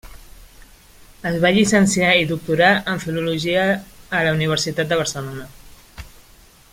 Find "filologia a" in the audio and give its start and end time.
3.05-4.25